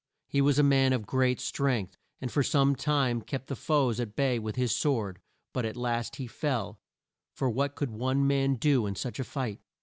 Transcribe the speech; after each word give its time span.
He 0.27 0.41
was 0.41 0.57
a 0.57 0.63
man 0.63 0.93
of 0.93 1.05
great 1.05 1.39
strength, 1.39 1.95
and 2.19 2.31
for 2.31 2.41
some 2.41 2.75
time 2.75 3.21
kept 3.21 3.45
the 3.45 3.55
foes 3.55 3.99
at 3.99 4.15
bay 4.15 4.39
with 4.39 4.55
his 4.55 4.75
sword, 4.75 5.19
but 5.53 5.63
at 5.63 5.77
last 5.77 6.15
he 6.15 6.25
fell, 6.25 6.79
for 7.35 7.51
what 7.51 7.75
could 7.75 7.91
one 7.91 8.25
man 8.25 8.55
do 8.55 8.87
in 8.87 8.95
such 8.95 9.19
a 9.19 9.23
fight? 9.23 9.59